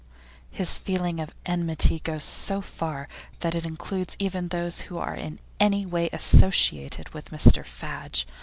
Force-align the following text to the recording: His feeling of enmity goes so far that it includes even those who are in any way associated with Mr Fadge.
His 0.49 0.79
feeling 0.79 1.19
of 1.19 1.35
enmity 1.45 1.99
goes 1.99 2.23
so 2.23 2.59
far 2.59 3.07
that 3.41 3.53
it 3.53 3.67
includes 3.67 4.15
even 4.17 4.47
those 4.47 4.79
who 4.89 4.97
are 4.97 5.13
in 5.15 5.37
any 5.59 5.85
way 5.85 6.09
associated 6.11 7.09
with 7.09 7.29
Mr 7.29 7.63
Fadge. 7.63 8.25